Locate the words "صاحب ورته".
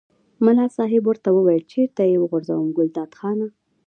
0.77-1.29